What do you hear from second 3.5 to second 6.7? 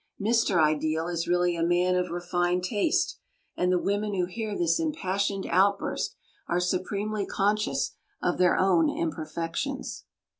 and the women who hear this impassioned outburst are